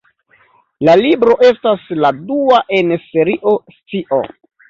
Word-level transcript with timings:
La 0.87 0.95
libro 1.01 1.33
estas 1.49 1.83
la 2.05 2.11
dua 2.31 2.63
en 2.79 2.97
Serio 3.05 3.55
Scio. 3.77 4.21